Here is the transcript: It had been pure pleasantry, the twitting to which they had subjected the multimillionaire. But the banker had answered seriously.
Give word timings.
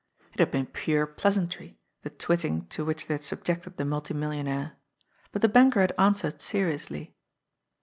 It 0.33 0.39
had 0.39 0.49
been 0.49 0.65
pure 0.65 1.05
pleasantry, 1.05 1.79
the 2.01 2.09
twitting 2.09 2.65
to 2.69 2.83
which 2.83 3.05
they 3.05 3.13
had 3.13 3.23
subjected 3.23 3.77
the 3.77 3.85
multimillionaire. 3.85 4.75
But 5.31 5.43
the 5.43 5.47
banker 5.47 5.81
had 5.81 5.93
answered 5.95 6.41
seriously. 6.41 7.15